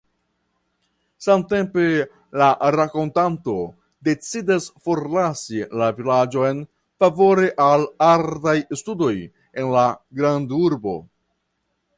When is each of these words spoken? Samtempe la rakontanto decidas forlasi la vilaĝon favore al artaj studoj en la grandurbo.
Samtempe 1.25 1.83
la 2.41 2.47
rakontanto 2.75 3.55
decidas 4.09 4.67
forlasi 4.87 5.61
la 5.83 5.91
vilaĝon 5.99 6.65
favore 7.05 7.53
al 7.69 7.87
artaj 8.09 8.57
studoj 8.83 9.15
en 9.63 9.73
la 9.79 9.87
grandurbo. 10.23 10.99